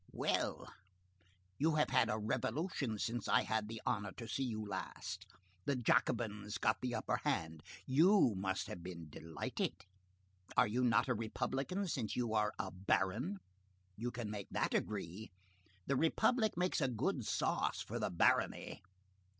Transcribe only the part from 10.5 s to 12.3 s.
Are you not a Republican since